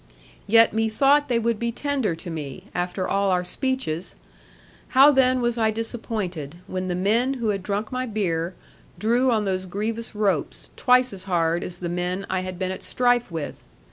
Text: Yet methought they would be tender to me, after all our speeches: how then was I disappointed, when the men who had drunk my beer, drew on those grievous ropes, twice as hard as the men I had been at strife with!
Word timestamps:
Yet 0.47 0.73
methought 0.73 1.27
they 1.29 1.37
would 1.37 1.59
be 1.59 1.71
tender 1.71 2.15
to 2.15 2.29
me, 2.31 2.63
after 2.73 3.07
all 3.07 3.29
our 3.29 3.43
speeches: 3.43 4.15
how 4.97 5.11
then 5.11 5.41
was 5.41 5.59
I 5.59 5.69
disappointed, 5.69 6.55
when 6.65 6.87
the 6.87 6.95
men 6.95 7.35
who 7.35 7.49
had 7.49 7.61
drunk 7.61 7.91
my 7.91 8.07
beer, 8.07 8.55
drew 8.97 9.29
on 9.29 9.45
those 9.45 9.67
grievous 9.67 10.15
ropes, 10.15 10.71
twice 10.75 11.13
as 11.13 11.25
hard 11.25 11.63
as 11.63 11.77
the 11.77 11.87
men 11.87 12.25
I 12.31 12.39
had 12.39 12.57
been 12.57 12.71
at 12.71 12.81
strife 12.81 13.29
with! 13.29 13.63